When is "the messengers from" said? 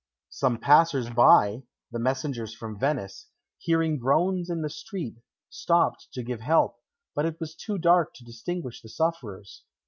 1.91-2.79